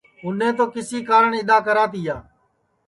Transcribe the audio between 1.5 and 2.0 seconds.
کرا